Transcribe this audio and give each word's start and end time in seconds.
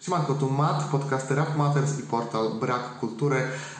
Siemanko, 0.00 0.34
tu 0.34 0.50
Matt, 0.50 0.84
podcast 0.90 1.30
Rap 1.30 1.56
Matters 1.56 1.98
i 1.98 2.02
portal 2.02 2.50
Brak 2.60 2.98
Kultury. 3.00 3.36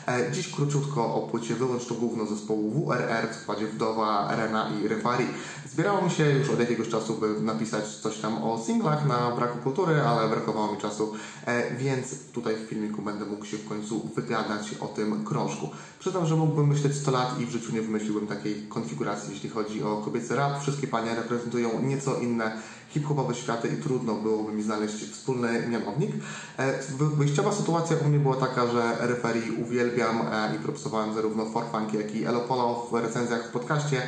E, 0.07 0.31
Dziś 0.31 0.51
króciutko 0.51 1.15
o 1.15 1.27
płycie 1.27 1.55
Wyłącz 1.55 1.85
to 1.85 1.95
główno 1.95 2.25
zespołu 2.25 2.85
WRR 2.85 3.29
w 3.31 3.35
składzie 3.35 3.67
Wdowa, 3.67 4.35
Rena 4.35 4.69
i 4.69 4.87
Rywari. 4.87 5.25
Zbierało 5.71 6.01
mi 6.01 6.11
się 6.11 6.31
już 6.31 6.49
od 6.49 6.59
jakiegoś 6.59 6.89
czasu, 6.89 7.13
by 7.13 7.41
napisać 7.41 7.87
coś 7.87 8.17
tam 8.17 8.43
o 8.43 8.63
singlach 8.65 9.05
na 9.05 9.31
Braku 9.31 9.57
Kultury, 9.57 10.01
ale 10.01 10.29
brakowało 10.29 10.71
mi 10.73 10.81
czasu, 10.81 11.13
e, 11.45 11.75
więc 11.75 12.31
tutaj 12.31 12.55
w 12.55 12.69
filmiku 12.69 13.01
będę 13.01 13.25
mógł 13.25 13.45
się 13.45 13.57
w 13.57 13.67
końcu 13.69 14.09
wygadać 14.15 14.75
o 14.79 14.87
tym 14.87 15.25
krążku. 15.25 15.69
Przyznam, 15.99 16.25
że 16.25 16.35
mógłbym 16.35 16.67
myśleć 16.67 16.95
100 16.95 17.11
lat 17.11 17.39
i 17.39 17.45
w 17.45 17.49
życiu 17.49 17.73
nie 17.73 17.81
wymyśliłbym 17.81 18.27
takiej 18.27 18.67
konfiguracji, 18.69 19.33
jeśli 19.33 19.49
chodzi 19.49 19.83
o 19.83 20.01
kobiecy 20.05 20.35
rap. 20.35 20.61
Wszystkie 20.61 20.87
panie 20.87 21.15
reprezentują 21.15 21.81
nieco 21.81 22.15
inne 22.15 22.57
hip-hopowe 22.89 23.35
światy 23.35 23.67
i 23.67 23.83
trudno 23.83 24.13
byłoby 24.15 24.51
mi 24.53 24.63
znaleźć 24.63 24.95
wspólny 25.11 25.67
mianownik. 25.67 26.11
E, 26.57 26.73
wy- 26.97 27.09
Wyjściowa 27.15 27.51
sytuacja 27.51 27.97
u 28.05 28.09
mnie 28.09 28.19
była 28.19 28.35
taka, 28.35 28.67
że 28.67 28.97
referii 28.99 29.51
uwielbiam 29.51 30.21
e, 30.31 30.55
i 30.55 30.59
propsowałem 30.59 31.13
zarówno 31.13 31.45
Forfunk, 31.45 31.93
jak 31.93 32.15
i 32.15 32.25
Elopolo 32.25 32.87
w 32.91 32.93
recenzjach 32.95 33.47
w 33.47 33.51
podcaście. 33.51 34.01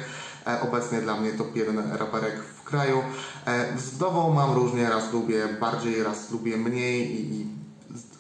E, 0.48 0.62
Obecnie 0.62 1.02
dla 1.02 1.22
mnie 1.22 1.32
top 1.34 1.56
jeden 1.56 1.92
raperek 1.92 2.44
w 2.44 2.64
kraju. 2.64 3.02
Z 3.78 3.90
wdową 3.90 4.34
mam 4.34 4.54
różnie, 4.56 4.90
raz 4.90 5.14
lubię 5.14 5.48
bardziej, 5.60 6.04
raz 6.04 6.32
lubię 6.32 6.58
mniej 6.58 7.12
i, 7.22 7.42
i 7.42 7.48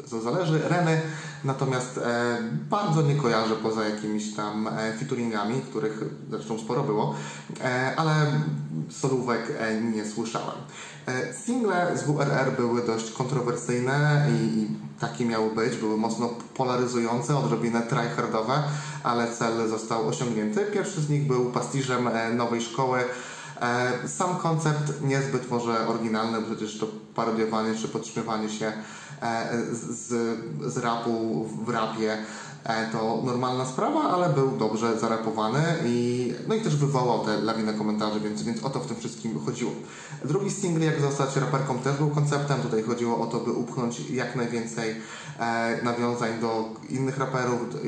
to 0.09 0.21
zależy. 0.21 0.61
Reny 0.69 1.01
natomiast 1.43 1.97
e, 1.97 2.37
bardzo 2.69 3.01
nie 3.01 3.15
kojarzę 3.15 3.55
poza 3.55 3.89
jakimiś 3.89 4.35
tam 4.35 4.67
e, 4.67 4.93
featuringami, 4.93 5.61
których 5.61 6.03
zresztą 6.29 6.59
sporo 6.59 6.83
było, 6.83 7.15
e, 7.63 7.93
ale 7.97 8.11
solówek 8.89 9.53
nie 9.93 10.05
słyszałem. 10.05 10.57
Single 11.45 11.97
z 11.97 12.03
WRR 12.03 12.55
były 12.57 12.85
dość 12.85 13.11
kontrowersyjne 13.11 14.27
i, 14.31 14.59
i 14.59 14.67
takie 14.99 15.25
miały 15.25 15.55
być, 15.55 15.75
były 15.75 15.97
mocno 15.97 16.29
polaryzujące, 16.55 17.37
odrobinę 17.37 17.81
tryhardowe, 17.81 18.63
ale 19.03 19.31
cel 19.31 19.69
został 19.69 20.07
osiągnięty. 20.07 20.65
Pierwszy 20.73 21.01
z 21.01 21.09
nich 21.09 21.27
był 21.27 21.51
pastiżem 21.51 22.09
nowej 22.35 22.61
szkoły, 22.61 22.99
Sam 24.07 24.35
koncept 24.35 25.01
niezbyt 25.01 25.51
może 25.51 25.87
oryginalny, 25.87 26.41
bo 26.41 26.47
przecież 26.47 26.79
to 26.79 26.87
parodiowanie 27.15 27.75
czy 27.75 27.87
podtrzymywanie 27.87 28.49
się 28.49 28.73
z, 29.71 30.07
z 30.73 30.77
rapu 30.77 31.45
w 31.65 31.69
rapie 31.69 32.17
e, 32.63 32.91
to 32.91 33.21
normalna 33.25 33.65
sprawa, 33.65 34.01
ale 34.01 34.29
był 34.29 34.57
dobrze 34.57 34.99
zarapowany 34.99 35.63
i, 35.85 36.33
no 36.47 36.55
i 36.55 36.61
też 36.61 36.75
wywołał 36.75 37.25
te 37.25 37.41
lawinę 37.41 37.73
komentarzy, 37.73 38.19
więc, 38.19 38.43
więc 38.43 38.63
o 38.63 38.69
to 38.69 38.79
w 38.79 38.87
tym 38.87 38.95
wszystkim 38.95 39.39
chodziło. 39.45 39.71
Drugi 40.25 40.51
single, 40.51 40.85
jak 40.85 41.01
zostać 41.01 41.35
raperką, 41.35 41.79
też 41.79 41.97
był 41.97 42.09
konceptem. 42.09 42.61
Tutaj 42.61 42.83
chodziło 42.83 43.19
o 43.19 43.25
to, 43.25 43.39
by 43.39 43.51
upchnąć 43.51 44.09
jak 44.09 44.35
najwięcej 44.35 44.95
e, 45.39 45.83
nawiązań 45.83 46.39
do 46.41 46.69
innych 46.89 47.17
raperów 47.17 47.59
i, 47.83 47.87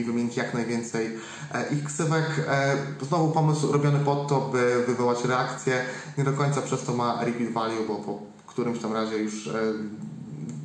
i 0.00 0.04
wymienić 0.04 0.36
jak 0.36 0.54
najwięcej 0.54 1.10
e, 1.54 1.74
ich 1.74 1.84
ksywek. 1.84 2.26
E, 2.48 2.76
znowu 3.02 3.32
pomysł 3.32 3.72
robiony 3.72 3.98
po 3.98 4.16
to, 4.16 4.40
by 4.40 4.84
wywołać 4.86 5.24
reakcję. 5.24 5.84
Nie 6.18 6.24
do 6.24 6.32
końca 6.32 6.62
przez 6.62 6.84
to 6.84 6.94
ma 6.94 7.24
repeat 7.24 7.52
value, 7.52 7.86
bo 7.88 7.96
po 7.96 8.18
którymś 8.46 8.78
tam 8.78 8.92
razie 8.92 9.18
już 9.18 9.46
e, 9.46 9.52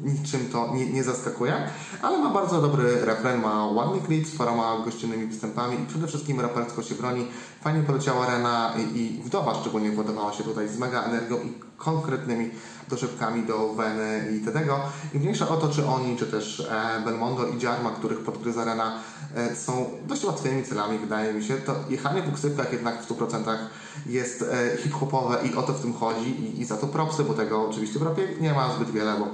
niczym 0.04 0.50
to 0.52 0.74
nie, 0.74 0.86
nie 0.86 1.04
zaskakuje, 1.04 1.54
ale 2.02 2.18
ma 2.18 2.30
bardzo 2.30 2.62
dobry 2.62 3.06
refren, 3.06 3.42
ma 3.42 3.66
ładny 3.66 4.02
klip 4.02 4.28
z 4.28 4.38
paroma 4.38 4.78
gościnnymi 4.86 5.26
występami 5.26 5.80
i 5.82 5.86
przede 5.86 6.08
wszystkim 6.08 6.40
rapersko 6.40 6.84
się 6.84 6.96
broni. 6.96 7.28
Fajnie 7.62 7.84
poleciała 7.84 8.26
Rena 8.26 8.74
i, 8.78 9.02
i 9.02 9.24
wdowa 9.24 9.56
szczególnie 9.62 9.92
władowała 9.92 10.34
się 10.34 10.44
tutaj 10.44 10.70
z 10.70 10.78
mega 10.78 11.04
energią 11.04 11.36
i 11.36 11.54
konkretnymi 11.78 12.52
doszepkami 12.90 13.44
do 13.44 13.74
Weny 13.74 14.32
i 14.32 14.46
tego. 14.54 14.80
I 15.14 15.20
mniejsza 15.20 15.50
o 15.50 15.58
to, 15.58 15.70
czy 15.70 15.88
oni, 15.88 16.18
czy 16.18 16.26
też 16.26 16.60
e, 16.60 17.02
Belmondo 17.06 17.48
i 17.48 17.58
Dziarma, 17.58 17.92
których 17.92 18.20
podgryza 18.20 18.66
Rena, 18.66 19.00
e, 19.36 19.56
są 19.56 19.90
dość 20.08 20.24
łatwymi 20.24 20.64
celami, 20.64 21.00
wydaje 21.00 21.34
mi 21.34 21.44
się. 21.44 21.58
To 21.58 21.76
jechanie 21.90 22.24
po 22.24 22.32
ksywkach 22.32 22.74
jednak 22.74 23.04
w 23.04 23.10
100% 23.10 23.58
jest 24.06 24.42
e, 24.42 24.78
hip-hopowe 24.78 25.38
i 25.44 25.56
o 25.56 25.64
to 25.64 25.74
w 25.74 25.82
tym 25.82 25.94
chodzi 25.94 26.30
i, 26.30 26.62
i 26.62 26.66
za 26.66 26.78
to 26.78 26.88
propsy, 26.88 27.24
bo 27.24 27.34
tego 27.34 27.70
oczywiście 27.70 28.00
w 28.00 28.02
rapie 28.02 28.28
nie 28.40 28.54
ma 28.54 28.76
zbyt 28.76 28.92
wiele, 28.92 29.16
bo 29.20 29.28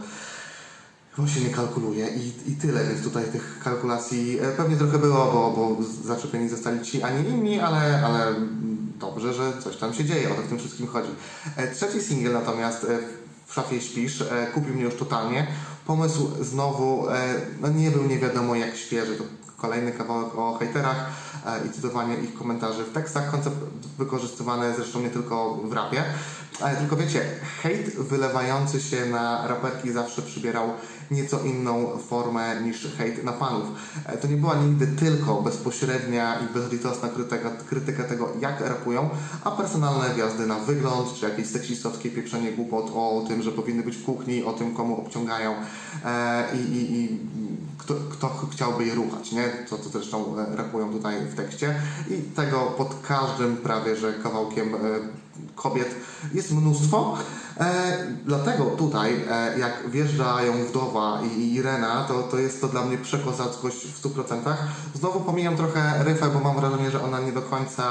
bo 1.18 1.28
się 1.28 1.42
nie 1.42 1.50
kalkuluje 1.50 2.08
i, 2.08 2.52
i 2.52 2.56
tyle, 2.56 2.84
więc 2.84 3.04
tutaj 3.04 3.24
tych 3.24 3.60
kalkulacji 3.64 4.40
e, 4.40 4.52
pewnie 4.52 4.78
trochę 4.78 5.00
było, 5.00 5.26
bo, 5.26 5.52
bo 5.52 5.84
zaczepieni 6.04 6.50
zostali 6.50 6.86
ci, 6.86 7.04
a 7.04 7.10
nie 7.10 7.30
inni, 7.30 7.60
ale, 7.60 8.06
ale 8.06 8.36
dobrze, 9.00 9.34
że 9.34 9.54
coś 9.64 9.78
tam 9.78 9.94
się 9.94 10.06
dzieje, 10.06 10.32
o 10.32 10.34
to 10.34 10.42
w 10.42 10.48
tym 10.48 10.60
wszystkim 10.60 10.88
chodzi. 10.88 11.10
E, 11.56 11.72
Trzeci 11.72 12.02
singiel 12.02 12.34
natomiast 12.34 12.84
e, 12.84 13.00
w 13.46 13.54
szafie 13.54 13.82
śpisz 13.82 14.24
kupił 14.54 14.74
mnie 14.74 14.84
już 14.84 14.96
totalnie. 14.96 15.48
Pomysł 15.86 16.32
znowu 16.42 17.06
no 17.62 17.68
nie 17.68 17.92
był 17.92 18.04
nie 18.04 18.20
wiadomo 18.20 18.56
jak 18.56 18.76
świeży, 18.76 19.16
to 19.16 19.24
kolejny 19.58 19.92
kawałek 19.92 20.36
o 20.36 20.58
hejterach 20.58 21.10
i 21.68 21.70
cytowanie 21.70 22.16
ich 22.16 22.34
komentarzy 22.34 22.84
w 22.84 22.94
tekstach. 22.94 23.32
Koncept 23.32 23.56
wykorzystywany 23.98 24.76
zresztą 24.76 25.02
nie 25.02 25.10
tylko 25.10 25.56
w 25.56 25.74
rapie. 25.74 26.04
Ale 26.62 26.76
tylko 26.76 26.96
wiecie, 26.96 27.22
hejt 27.62 27.96
wylewający 27.96 28.82
się 28.82 29.06
na 29.06 29.48
raperki 29.48 29.92
zawsze 29.92 30.22
przybierał 30.22 30.70
nieco 31.12 31.40
inną 31.40 31.98
formę 32.10 32.62
niż 32.62 32.88
hejt 32.98 33.24
na 33.24 33.32
fanów. 33.32 33.68
E, 34.06 34.18
To 34.18 34.28
nie 34.28 34.38
była 34.38 34.56
nigdy 34.56 34.88
tylko 34.88 35.42
bezpośrednia 35.42 36.40
i 36.40 36.54
bezlitosna 36.54 37.10
krytyka, 37.10 37.50
krytyka 37.70 38.04
tego, 38.04 38.30
jak 38.40 38.62
rapują, 38.62 39.10
a 39.44 39.52
personalne 39.52 40.16
wjazdy 40.16 40.48
na 40.48 40.60
wygląd, 40.60 41.14
czy 41.14 41.26
jakieś 41.26 41.48
seksistowskie 41.48 42.10
pieprzenie 42.10 42.52
głupot 42.52 42.92
o 42.96 43.26
tym, 43.28 43.44
że 43.44 43.52
powinny 43.52 43.84
być 43.84 43.96
w 43.98 44.04
kuchni, 44.06 44.44
o 44.44 44.54
tym, 44.54 44.76
komu 44.76 44.98
obciągają 44.98 45.56
e, 46.06 46.46
i, 46.56 46.60
i, 46.60 46.96
i 47.00 47.20
kto, 47.78 47.96
kto 48.12 48.30
chciałby 48.52 48.86
je 48.86 48.96
ruchać, 48.96 49.32
nie? 49.32 49.50
Co, 49.70 49.78
co 49.78 49.90
zresztą 49.90 50.36
e, 50.40 50.56
rapują 50.56 50.92
tutaj 50.92 51.26
w 51.26 51.36
tekście. 51.36 51.76
I 52.10 52.22
tego 52.36 52.60
pod 52.60 52.96
każdym 53.08 53.58
prawie, 53.58 53.96
że 53.96 54.14
kawałkiem 54.14 54.76
e, 54.76 54.80
kobiet 55.56 55.96
jest 56.34 56.52
mnóstwo. 56.52 57.18
E, 57.60 57.98
dlatego 58.26 58.66
tutaj, 58.66 59.16
e, 59.30 59.60
jak 59.60 59.90
wjeżdżają 59.90 60.54
Wdowa 60.66 61.22
i 61.38 61.54
Irena, 61.54 62.06
to, 62.08 62.24
to 62.24 62.38
jest 62.38 62.62
to 62.62 62.68
dla 62.68 62.86
mnie 62.86 62.98
przekozackość 62.98 63.88
w 63.88 64.02
100%. 64.02 64.56
Znowu 64.96 65.20
pomijam 65.20 65.58
trochę 65.58 66.04
Ryfę, 66.04 66.30
bo 66.30 66.40
mam 66.40 66.56
wrażenie, 66.56 66.92
że 66.92 67.04
ona 67.04 67.20
nie 67.20 67.32
do 67.32 67.42
końca 67.42 67.84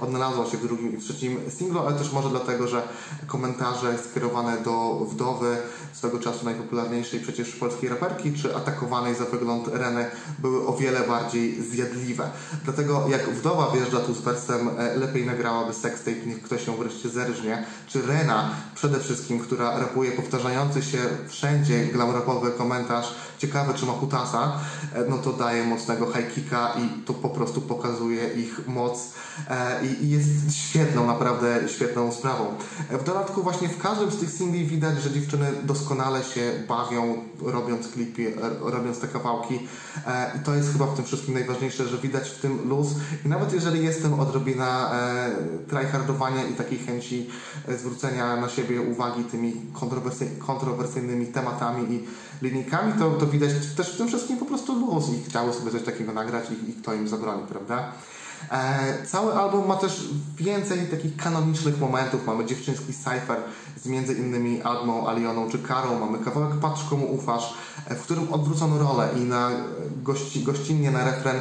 odnalazła 0.00 0.46
się 0.46 0.56
w 0.56 0.62
drugim 0.62 0.92
i 0.92 0.96
w 0.96 1.04
trzecim 1.04 1.36
singlu, 1.48 1.80
ale 1.80 1.96
też 1.96 2.12
może 2.12 2.28
dlatego, 2.28 2.68
że 2.68 2.82
komentarze 3.26 3.98
skierowane 4.10 4.56
do 4.58 5.06
Wdowy, 5.10 5.56
swego 5.92 6.18
czasu 6.18 6.44
najpopularniejszej 6.44 7.20
przecież 7.20 7.50
polskiej 7.50 7.88
raperki, 7.88 8.32
czy 8.32 8.56
atakowanej 8.56 9.14
za 9.14 9.24
wygląd 9.24 9.68
Reny, 9.68 10.06
były 10.38 10.66
o 10.66 10.72
wiele 10.72 11.00
bardziej 11.00 11.62
zjadliwe. 11.62 12.30
Dlatego 12.64 13.06
jak 13.08 13.30
Wdowa 13.30 13.70
wjeżdża 13.70 14.00
tu 14.00 14.14
z 14.14 14.20
wersem 14.20 14.70
e, 14.78 14.96
lepiej 14.96 15.26
nagrałaby 15.26 15.74
sextape, 15.74 16.26
niech 16.26 16.42
ktoś 16.42 16.66
ją 16.66 16.76
wreszcie 16.76 17.08
zerżnie, 17.08 17.64
czy 17.86 18.02
Rena 18.02 18.50
przede 18.74 18.96
wszystkim, 18.96 19.09
która 19.44 19.78
rapuje 19.78 20.12
powtarzający 20.12 20.82
się 20.82 20.98
wszędzie 21.28 21.84
glamrapowy 21.84 22.50
komentarz. 22.50 23.14
Ciekawe 23.38 23.74
czy 23.74 23.86
ma 23.86 23.92
kutasa, 23.92 24.52
e, 24.94 25.04
no 25.08 25.18
to 25.18 25.32
daje 25.32 25.64
mocnego 25.64 26.06
high 26.12 26.34
kicka 26.34 26.72
i 26.78 27.04
to 27.04 27.14
po 27.14 27.28
prostu 27.28 27.60
pokazuje 27.60 28.28
ich 28.28 28.68
moc 28.68 29.12
e, 29.50 29.86
i, 29.86 30.10
jest 30.10 30.54
świetną, 30.54 31.06
naprawdę 31.06 31.68
świetną 31.68 32.12
sprawą. 32.12 32.44
E, 32.90 32.98
W 32.98 33.04
dodatku 33.04 33.42
właśnie 33.42 33.68
w 33.68 33.78
każdym 33.78 34.10
z 34.10 34.16
tych 34.16 34.30
singli 34.30 34.66
widać, 34.66 35.02
że 35.02 35.10
dziewczyny 35.10 35.46
doskonale 35.62 36.24
się 36.24 36.52
bawią 36.68 37.24
robiąc 37.42 37.88
klipy, 37.88 38.32
robiąc 38.60 39.00
te 39.00 39.08
kawałki. 39.08 39.68
I 40.36 40.44
to 40.44 40.54
jest 40.54 40.72
chyba 40.72 40.86
w 40.86 40.96
tym 40.96 41.04
wszystkim 41.04 41.34
najważniejsze, 41.34 41.88
że 41.88 41.98
widać 41.98 42.30
w 42.30 42.40
tym 42.40 42.68
luz. 42.68 42.88
I 43.24 43.28
nawet 43.28 43.52
jeżeli 43.52 43.84
jestem 43.84 44.20
odrobina 44.20 44.90
tryhardowania 45.68 46.44
i 46.44 46.52
takiej 46.52 46.78
chęci 46.78 47.30
zwrócenia 47.68 48.36
na 48.36 48.48
siebie 48.48 48.80
uwagi 48.80 48.99
tymi 49.30 49.52
kontrowersy, 49.72 50.30
kontrowersyjnymi 50.46 51.26
tematami 51.26 51.94
i 51.94 52.04
linijkami, 52.42 52.92
to, 52.98 53.10
to 53.10 53.26
widać 53.26 53.50
też 53.76 53.94
w 53.94 53.96
tym 53.96 54.08
wszystkim 54.08 54.36
po 54.36 54.44
prostu 54.44 54.80
luz 54.80 55.08
i 55.08 55.24
chciały 55.28 55.52
sobie 55.52 55.70
coś 55.70 55.82
takiego 55.82 56.12
nagrać 56.12 56.44
i, 56.50 56.70
i 56.70 56.74
kto 56.74 56.94
im 56.94 57.08
zabroni, 57.08 57.42
prawda? 57.48 57.92
E, 58.50 59.06
cały 59.06 59.34
album 59.34 59.66
ma 59.66 59.76
też 59.76 60.08
więcej 60.36 60.86
takich 60.86 61.16
kanonicznych 61.16 61.78
momentów. 61.78 62.26
Mamy 62.26 62.46
dziewczyński 62.46 62.92
cypher 62.92 63.38
z 63.82 63.86
między 63.86 64.14
innymi 64.14 64.62
Admą, 64.62 65.06
Alioną 65.06 65.50
czy 65.50 65.58
Karą. 65.58 66.00
Mamy 66.00 66.24
kawałek 66.24 66.56
Patrz 66.60 66.84
komu 66.84 67.14
ufasz, 67.14 67.54
e, 67.86 67.94
w 67.94 68.02
którym 68.02 68.32
odwrócono 68.32 68.78
rolę 68.78 69.08
i 69.16 69.20
na 69.20 69.50
gości, 70.02 70.42
gościnnie 70.42 70.90
na 70.90 71.04
refren 71.04 71.40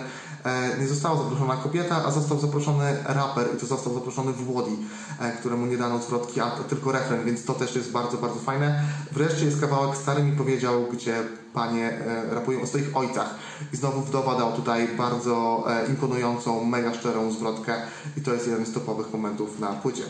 nie 0.80 0.88
została 0.88 1.18
zaproszona 1.18 1.56
kobieta, 1.56 2.06
a 2.06 2.12
został 2.12 2.40
zaproszony 2.40 2.98
raper 3.06 3.48
i 3.56 3.60
to 3.60 3.66
został 3.66 3.94
zaproszony 3.94 4.34
Włodi, 4.34 4.78
e, 5.20 5.32
któremu 5.32 5.66
nie 5.66 5.78
dano 5.78 6.00
zwrotki, 6.00 6.40
a 6.42 6.50
tylko 6.50 6.92
refren, 6.92 7.26
więc 7.26 7.46
to 7.46 7.54
też 7.54 7.76
jest 7.76 7.92
bardzo, 7.92 8.18
bardzo 8.18 8.40
fajne. 8.40 8.84
Wreszcie 9.12 9.46
jest 9.46 9.62
kawałek 9.62 9.98
Stary 9.98 10.24
mi 10.24 10.32
powiedział, 10.32 10.86
gdzie 10.94 11.24
panie 11.54 11.92
e, 11.92 12.36
rapują 12.36 12.62
o 12.62 12.68
swoich 12.68 12.98
ojcach 12.98 13.36
i 13.74 13.78
znowu 13.78 14.02
Wdowa 14.02 14.38
dał 14.38 14.52
tutaj 14.52 14.88
bardzo 14.98 15.66
e, 15.68 15.86
imponującą, 15.86 16.64
mega 16.64 16.94
szczerą 16.94 17.32
zwrotkę 17.32 17.74
i 18.18 18.22
to 18.22 18.34
jest 18.34 18.48
jeden 18.48 18.66
z 18.66 18.74
topowych 18.74 19.14
momentów 19.14 19.60
na 19.60 19.68
płycie. 19.68 20.04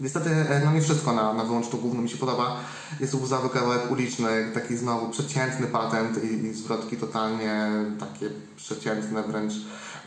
Niestety, 0.00 0.30
e, 0.30 0.62
no 0.64 0.72
nie 0.72 0.80
wszystko 0.80 1.12
na, 1.12 1.32
na 1.32 1.44
wyłączną 1.44 1.78
główną 1.78 2.02
mi 2.02 2.08
się 2.08 2.16
podoba. 2.16 2.56
Jest 3.00 3.14
łzawy 3.14 3.48
kawałek 3.48 3.90
uliczny, 3.90 4.50
taki 4.54 4.76
znowu 4.76 5.08
przeciętny 5.08 5.66
patent 5.66 6.24
i, 6.24 6.26
i 6.26 6.54
zwrotki 6.54 6.96
totalnie 6.96 7.70
takie 8.00 8.30
przeciętne 8.56 9.22
wręcz. 9.22 9.52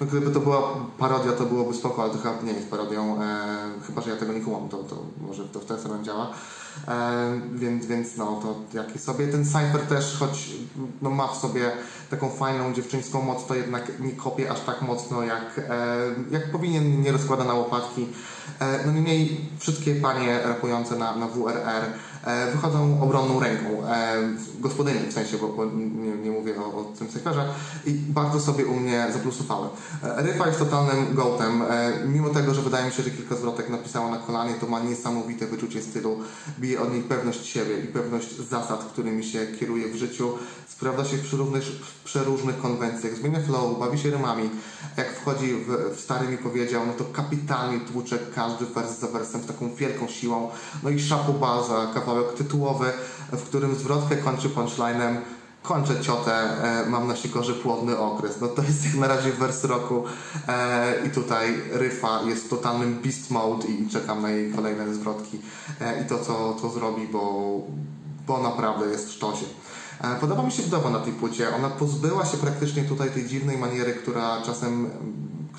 No, 0.01 0.07
gdyby 0.07 0.31
to 0.31 0.39
była 0.39 0.61
parodia, 0.97 1.31
to 1.31 1.45
byłoby 1.45 1.75
spoko, 1.75 2.03
ale 2.03 2.11
to 2.11 2.17
chyba 2.17 2.41
nie 2.41 2.53
jest 2.53 2.69
parodią, 2.69 3.21
e, 3.21 3.47
chyba 3.87 4.01
że 4.01 4.09
ja 4.09 4.15
tego 4.15 4.33
nie 4.33 4.41
kumam, 4.41 4.69
to, 4.69 4.77
to 4.77 4.95
może 5.27 5.45
to 5.47 5.59
w 5.59 5.65
ten 5.65 5.79
sposób 5.79 6.03
działa. 6.03 6.33
E, 6.87 7.41
więc, 7.53 7.85
więc 7.85 8.17
no, 8.17 8.25
to 8.41 8.77
jaki 8.77 8.99
sobie 8.99 9.27
ten 9.27 9.45
Cypher 9.45 9.81
też, 9.89 10.17
choć 10.19 10.49
no, 11.01 11.09
ma 11.09 11.27
w 11.27 11.37
sobie 11.37 11.71
taką 12.09 12.29
fajną 12.29 12.73
dziewczyńską 12.73 13.21
moc, 13.21 13.45
to 13.45 13.55
jednak 13.55 13.99
nie 13.99 14.11
kopie 14.11 14.51
aż 14.51 14.61
tak 14.61 14.81
mocno 14.81 15.23
jak, 15.23 15.59
e, 15.69 15.97
jak 16.31 16.51
powinien, 16.51 17.01
nie 17.01 17.11
rozkłada 17.11 17.43
na 17.43 17.53
łopatki. 17.53 18.07
E, 18.59 18.85
no 18.85 18.91
niemniej 18.91 19.49
wszystkie 19.59 19.95
panie 19.95 20.39
rapujące 20.43 20.95
na, 20.95 21.15
na 21.15 21.27
WRR 21.27 21.85
wychodzą 22.51 23.01
obronną 23.01 23.39
ręką, 23.39 23.87
e, 23.87 24.15
gospodyni 24.59 24.99
w 25.09 25.13
sensie, 25.13 25.37
bo, 25.37 25.65
nie, 25.65 26.15
nie 26.15 26.31
mówię 26.31 26.53
o, 26.61 26.65
o 26.65 26.83
tym 26.83 27.11
sektorze. 27.11 27.45
I 27.85 27.91
bardzo 27.91 28.39
sobie 28.39 28.65
u 28.65 28.75
mnie 28.75 29.07
zaplusowały. 29.13 29.67
E, 30.03 30.21
Ryfa 30.23 30.47
jest 30.47 30.59
totalnym 30.59 31.15
gołtem, 31.15 31.61
e, 31.61 31.91
mimo 32.07 32.29
tego, 32.29 32.53
że 32.53 32.61
wydaje 32.61 32.85
mi 32.85 32.91
się, 32.91 33.03
że 33.03 33.11
kilka 33.11 33.35
zwrotek 33.35 33.69
napisała 33.69 34.09
na 34.09 34.17
kolanie, 34.17 34.53
to 34.53 34.67
ma 34.67 34.79
niesamowite 34.79 35.45
wyczucie 35.45 35.81
stylu, 35.81 36.19
bije 36.59 36.81
od 36.81 36.93
niej 36.93 37.01
pewność 37.01 37.45
siebie 37.45 37.79
i 37.79 37.87
pewność 37.87 38.37
zasad, 38.37 38.83
którymi 38.83 39.23
się 39.23 39.47
kieruje 39.59 39.87
w 39.87 39.95
życiu, 39.95 40.33
sprawdza 40.67 41.05
się 41.05 41.17
w 41.17 41.21
przeróżnych, 41.21 41.63
w 41.63 42.03
przeróżnych 42.03 42.57
konwencjach, 42.61 43.15
zmienia 43.15 43.39
flow, 43.39 43.79
bawi 43.79 43.99
się 43.99 44.09
rymami, 44.09 44.49
jak 44.97 45.15
wchodzi 45.15 45.53
w, 45.53 45.95
w 45.95 45.99
stary 45.99 46.27
mi 46.27 46.37
powiedział, 46.37 46.81
no 46.87 46.93
to 46.93 47.05
kapitalnie 47.13 47.79
tłucze 47.79 48.19
każdy 48.35 48.65
wers 48.65 48.99
za 48.99 49.07
wersem 49.07 49.43
z 49.43 49.45
taką 49.45 49.75
wielką 49.75 50.07
siłą, 50.07 50.49
no 50.83 50.89
i 50.89 50.99
szapobaza, 50.99 51.87
kawałek 51.93 52.08
tytułowy, 52.37 52.91
w 53.31 53.43
którym 53.43 53.75
zwrotkę 53.75 54.15
kończy 54.15 54.49
punchlinem 54.49 55.17
kończę 55.63 56.01
ciotę, 56.01 56.33
e, 56.33 56.89
mam 56.89 57.07
na 57.07 57.15
sikorze 57.15 57.53
płodny 57.53 57.97
okres. 57.97 58.41
No 58.41 58.47
to 58.47 58.61
jest 58.61 58.85
jak 58.85 58.95
na 58.95 59.07
razie 59.07 59.31
wers 59.31 59.63
roku 59.63 60.03
e, 60.47 61.07
i 61.07 61.09
tutaj 61.09 61.61
Ryfa 61.71 62.21
jest 62.21 62.49
totalnym 62.49 62.99
beast 63.03 63.31
mode 63.31 63.67
i 63.67 63.89
czekam 63.89 64.21
na 64.21 64.29
jej 64.29 64.53
kolejne 64.53 64.93
zwrotki 64.93 65.39
e, 65.81 66.03
i 66.03 66.05
to 66.05 66.19
co, 66.19 66.55
co 66.61 66.69
zrobi, 66.69 67.07
bo, 67.07 67.53
bo 68.27 68.43
naprawdę 68.43 68.85
jest 68.85 69.09
w 69.09 69.11
sztosie. 69.11 69.45
Podoba 70.21 70.43
mi 70.43 70.51
się 70.51 70.63
wdowa 70.63 70.89
na 70.89 70.99
tej 70.99 71.13
płycie. 71.13 71.55
Ona 71.55 71.69
pozbyła 71.69 72.25
się 72.25 72.37
praktycznie 72.37 72.83
tutaj 72.83 73.11
tej 73.11 73.25
dziwnej 73.25 73.57
maniery, 73.57 73.93
która 73.93 74.41
czasem, 74.41 74.89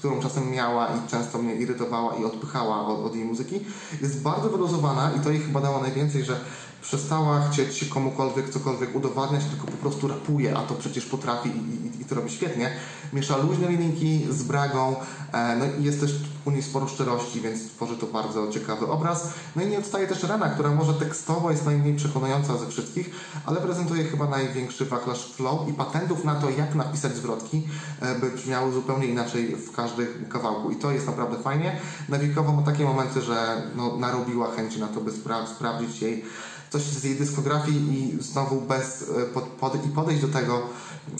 którą 0.00 0.20
czasem 0.20 0.50
miała 0.50 0.87
i 0.87 1.11
często 1.11 1.38
mnie 1.38 1.55
irytowała 1.55 2.14
i 2.14 2.25
odpychała 2.25 2.87
od, 2.87 3.06
od 3.06 3.14
jej 3.14 3.25
muzyki. 3.25 3.61
Jest 4.02 4.23
bardzo 4.23 4.49
wyluzowana 4.49 5.11
i 5.17 5.20
to 5.20 5.31
jej 5.31 5.41
chyba 5.41 5.61
dało 5.61 5.81
najwięcej, 5.81 6.25
że 6.25 6.41
przestała 6.82 7.49
chcieć 7.49 7.76
się 7.76 7.87
komukolwiek 7.87 8.50
cokolwiek 8.50 8.97
udowadniać, 8.97 9.44
tylko 9.44 9.67
po 9.67 9.76
prostu 9.76 10.08
rapuje, 10.08 10.56
a 10.56 10.61
to 10.61 10.75
przecież 10.75 11.06
potrafi 11.06 11.49
i, 11.49 11.87
i, 11.99 12.02
i 12.02 12.05
to 12.05 12.14
robi 12.14 12.31
świetnie. 12.31 12.70
Miesza 13.12 13.37
luźne 13.37 13.69
linijki 13.69 14.26
z 14.31 14.43
bragą, 14.43 14.97
e, 15.32 15.56
no 15.56 15.64
i 15.81 15.85
jest 15.85 16.00
też 16.00 16.14
u 16.44 16.50
niej 16.50 16.62
sporo 16.62 16.88
szczerości, 16.88 17.40
więc 17.40 17.69
tworzy 17.69 17.96
to 17.96 18.06
bardzo 18.06 18.52
ciekawy 18.52 18.87
obraz. 18.87 19.28
No 19.56 19.62
i 19.62 19.66
nie 19.66 19.78
odstaje 19.78 20.06
też 20.06 20.22
Rena, 20.22 20.48
która 20.48 20.70
może 20.70 20.94
tekstowo 20.94 21.50
jest 21.50 21.64
najmniej 21.64 21.96
przekonująca 21.96 22.58
ze 22.58 22.66
wszystkich, 22.66 23.10
ale 23.46 23.60
prezentuje 23.60 24.04
chyba 24.04 24.26
największy 24.26 24.84
wachlarz 24.84 25.32
flow 25.32 25.69
i 25.69 25.72
patentów 25.72 26.25
na 26.25 26.34
to, 26.34 26.50
jak 26.50 26.75
napisać 26.75 27.16
zwrotki, 27.16 27.69
e, 28.00 28.19
by 28.19 28.31
brzmiały 28.31 28.72
zupełnie 28.72 29.06
inaczej 29.06 29.56
w 29.56 29.72
każdym 29.72 30.26
kawałku. 30.28 30.70
I 30.70 30.76
to 30.76 30.90
jest 30.90 31.06
naprawdę 31.06 31.42
fajnie. 31.42 31.81
Nawikowo 32.08 32.52
ma 32.52 32.62
takie 32.62 32.84
momenty, 32.84 33.22
że 33.22 33.62
no, 33.76 33.96
narobiła 33.96 34.50
chęci 34.50 34.81
na 34.81 34.88
to, 34.88 35.00
by 35.00 35.10
spra- 35.10 35.46
sprawdzić 35.46 36.02
jej 36.02 36.25
coś 36.70 36.82
z 36.82 37.04
jej 37.04 37.16
dyskografii 37.16 37.98
i 37.98 38.22
znowu 38.22 38.60
bez 38.60 39.02
e, 39.02 39.22
pod, 39.34 39.44
pod, 39.44 39.87
i 39.87 39.88
podejść 39.88 40.22
do 40.22 40.28
tego 40.28 40.62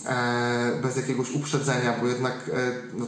e, 0.05 0.79
bez 0.81 0.97
jakiegoś 0.97 1.31
uprzedzenia, 1.31 1.93
bo 2.01 2.07
jednak 2.07 2.33
e, 2.53 2.97
no, 2.97 3.05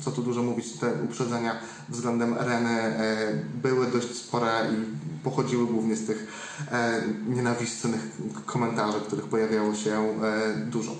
co 0.00 0.10
tu 0.10 0.22
dużo 0.22 0.42
mówić, 0.42 0.72
te 0.72 0.92
uprzedzenia 1.04 1.56
względem 1.88 2.34
Reny 2.38 2.70
e, 2.70 3.16
były 3.62 3.86
dość 3.86 4.14
spore 4.14 4.66
i 4.72 4.84
pochodziły 5.24 5.66
głównie 5.66 5.96
z 5.96 6.06
tych 6.06 6.26
e, 6.70 7.02
nienawistnych 7.28 8.00
komentarzy, 8.46 9.00
których 9.00 9.24
pojawiało 9.24 9.74
się 9.74 9.92
e, 9.92 10.56
dużo. 10.56 10.92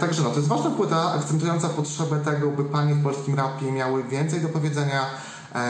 Także 0.00 0.22
no, 0.22 0.30
to 0.30 0.36
jest 0.36 0.48
ważna 0.48 0.70
płyta, 0.70 1.12
akcentująca 1.12 1.68
potrzebę 1.68 2.20
tego, 2.24 2.50
by 2.50 2.64
panie 2.64 2.94
w 2.94 3.02
polskim 3.02 3.34
rapie 3.34 3.72
miały 3.72 4.04
więcej 4.04 4.40
do 4.40 4.48
powiedzenia, 4.48 5.06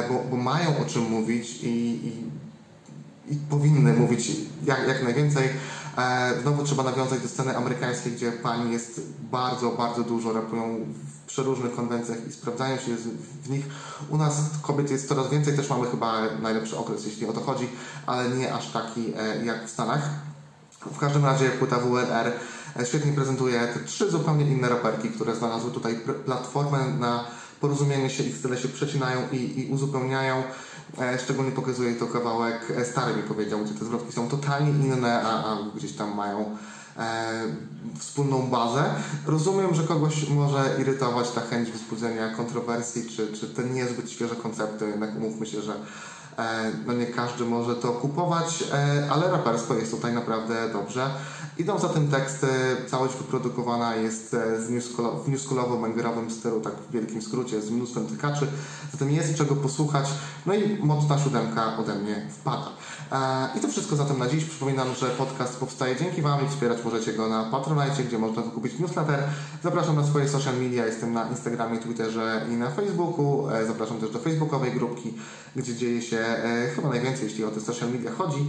bo, 0.08 0.24
bo 0.30 0.36
mają 0.36 0.78
o 0.78 0.84
czym 0.84 1.02
mówić 1.02 1.62
i, 1.62 1.68
i 2.06 2.30
i 3.30 3.36
powinny 3.36 3.92
mówić 3.92 4.30
jak, 4.66 4.88
jak 4.88 5.04
najwięcej. 5.04 5.48
E, 5.98 6.34
znowu 6.42 6.64
trzeba 6.64 6.82
nawiązać 6.82 7.20
do 7.20 7.28
sceny 7.28 7.56
amerykańskiej, 7.56 8.12
gdzie 8.12 8.32
pani 8.32 8.72
jest 8.72 9.00
bardzo, 9.32 9.70
bardzo 9.70 10.02
dużo, 10.02 10.32
rapują 10.32 10.86
w 11.22 11.26
przeróżnych 11.26 11.76
konwencjach 11.76 12.18
i 12.28 12.32
sprawdzają 12.32 12.76
się 12.76 12.96
w 13.42 13.50
nich. 13.50 13.64
U 14.08 14.16
nas 14.16 14.34
kobiet 14.62 14.90
jest 14.90 15.08
coraz 15.08 15.30
więcej, 15.30 15.56
też 15.56 15.70
mamy 15.70 15.86
chyba 15.86 16.20
najlepszy 16.42 16.76
okres, 16.76 17.06
jeśli 17.06 17.26
o 17.26 17.32
to 17.32 17.40
chodzi, 17.40 17.68
ale 18.06 18.28
nie 18.30 18.54
aż 18.54 18.72
taki 18.72 19.12
e, 19.16 19.44
jak 19.44 19.66
w 19.66 19.70
Stanach. 19.70 20.10
W 20.92 20.98
każdym 20.98 21.24
razie 21.24 21.50
płyta 21.50 21.76
WNR 21.76 22.32
e, 22.80 22.86
świetnie 22.86 23.12
prezentuje 23.12 23.60
te 23.74 23.80
trzy 23.80 24.10
zupełnie 24.10 24.46
inne 24.46 24.68
raperki, 24.68 25.08
które 25.08 25.36
znalazły 25.36 25.70
tutaj 25.70 26.00
platformę 26.24 26.78
na 26.98 27.24
porozumienie 27.60 28.10
się, 28.10 28.22
ich 28.22 28.36
style 28.36 28.56
się 28.56 28.68
przecinają 28.68 29.20
i, 29.32 29.60
i 29.60 29.72
uzupełniają. 29.72 30.42
E, 31.00 31.18
Szczególnie 31.18 31.52
pokazuje 31.52 31.94
to 31.94 32.06
kawałek 32.06 32.72
e, 32.76 32.84
stary 32.84 33.16
mi 33.16 33.22
powiedział, 33.22 33.58
gdzie 33.64 33.74
te 33.74 33.84
zwrotki 33.84 34.12
są 34.12 34.28
totalnie 34.28 34.70
inne, 34.70 35.22
a, 35.22 35.44
a 35.44 35.58
gdzieś 35.76 35.92
tam 35.92 36.14
mają 36.14 36.56
e, 36.98 37.42
wspólną 37.98 38.46
bazę. 38.46 38.84
Rozumiem, 39.26 39.74
że 39.74 39.82
kogoś 39.82 40.28
może 40.28 40.76
irytować 40.80 41.30
ta 41.30 41.40
chęć 41.40 41.70
wzbudzenia 41.70 42.34
kontrowersji, 42.34 43.08
czy, 43.08 43.32
czy 43.32 43.48
te 43.48 43.64
niezbyt 43.64 44.10
świeże 44.10 44.36
koncepty, 44.36 44.88
jednak 44.88 45.16
umówmy 45.16 45.46
się, 45.46 45.62
że 45.62 45.72
e, 46.38 46.72
no 46.86 46.92
nie 46.92 47.06
każdy 47.06 47.44
może 47.44 47.76
to 47.76 47.88
kupować, 47.88 48.64
e, 48.72 49.08
ale 49.10 49.30
raperstwo 49.30 49.74
jest 49.74 49.90
tutaj 49.90 50.12
naprawdę 50.12 50.68
dobrze. 50.72 51.10
Idą 51.60 51.78
za 51.78 51.88
tym 51.88 52.08
teksty, 52.08 52.46
całość 52.86 53.14
wyprodukowana 53.14 53.96
jest 53.96 54.34
e, 54.34 54.58
w 55.24 55.28
newschoolowo-mangerowym 55.28 56.30
stylu, 56.30 56.60
tak 56.60 56.72
w 56.72 56.92
wielkim 56.92 57.22
skrócie, 57.22 57.62
z 57.62 57.70
mnóstwem 57.70 58.06
tykaczy, 58.06 58.46
zatem 58.92 59.10
jest 59.10 59.34
czego 59.34 59.56
posłuchać, 59.56 60.08
no 60.46 60.54
i 60.54 60.78
mocna 60.82 61.18
siódemka 61.18 61.76
ode 61.78 61.94
mnie 61.94 62.26
wpada. 62.40 62.68
E, 63.12 63.58
I 63.58 63.60
to 63.60 63.68
wszystko 63.68 63.96
zatem 63.96 64.18
na 64.18 64.28
dziś. 64.28 64.44
Przypominam, 64.44 64.94
że 64.94 65.06
podcast 65.06 65.56
powstaje 65.56 65.96
dzięki 65.96 66.22
Wam 66.22 66.46
i 66.46 66.48
wspierać 66.48 66.84
możecie 66.84 67.12
go 67.12 67.28
na 67.28 67.44
Patronite, 67.44 68.04
gdzie 68.04 68.18
można 68.18 68.42
wykupić 68.42 68.78
newsletter. 68.78 69.22
Zapraszam 69.62 69.96
na 69.96 70.06
swoje 70.06 70.28
social 70.28 70.56
media, 70.58 70.86
jestem 70.86 71.12
na 71.12 71.28
Instagramie, 71.28 71.78
Twitterze 71.78 72.46
i 72.50 72.52
na 72.52 72.70
Facebooku. 72.70 73.48
E, 73.50 73.66
Zapraszam 73.66 73.98
też 73.98 74.10
do 74.10 74.18
facebookowej 74.18 74.72
grupki, 74.72 75.14
gdzie 75.56 75.76
dzieje 75.76 76.02
się 76.02 76.24
chyba 76.76 76.88
najwięcej, 76.88 77.24
jeśli 77.24 77.44
o 77.44 77.50
te 77.50 77.60
social 77.60 77.90
media 77.90 78.10
chodzi. 78.12 78.46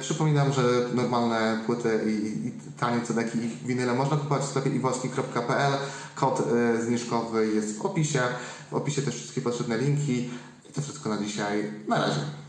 Przypominam, 0.00 0.52
że 0.52 0.62
normalne 0.94 1.58
płyty 1.66 2.00
i, 2.06 2.21
i, 2.22 2.46
i 2.46 2.52
tanie 2.78 3.00
cedeki 3.00 3.38
i 3.38 3.66
winyle 3.66 3.94
można 3.94 4.16
kupować 4.16 4.42
w 4.42 4.48
sklepie 4.48 4.70
iwoski.pl. 4.70 5.72
Kod 6.14 6.40
e, 6.40 6.82
zniżkowy 6.82 7.46
jest 7.46 7.78
w 7.78 7.86
opisie. 7.86 8.20
W 8.70 8.74
opisie 8.74 9.02
też 9.02 9.14
wszystkie 9.14 9.40
potrzebne 9.40 9.78
linki. 9.78 10.30
I 10.70 10.72
to 10.72 10.82
wszystko 10.82 11.08
na 11.08 11.18
dzisiaj. 11.18 11.72
Na 11.88 11.98
razie. 11.98 12.41